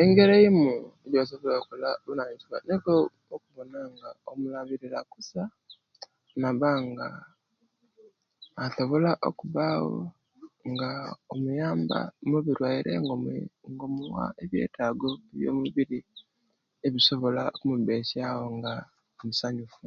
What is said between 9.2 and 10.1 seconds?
kubawo